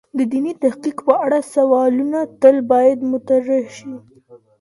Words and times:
د 0.17 0.19
دیني 0.31 0.53
تحقیق 0.63 0.97
په 1.07 1.13
اړه 1.25 1.39
سوالونه 1.53 2.19
تل 2.41 2.55
باید 2.71 2.99
مطرح 3.11 3.63
شی. 3.77 3.93